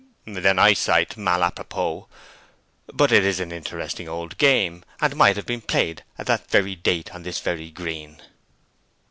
[0.25, 2.05] "''Then I cite mal a propos.
[2.91, 6.75] But it is an interesting old game, and might have been played at that very
[6.75, 8.19] date on this very green.'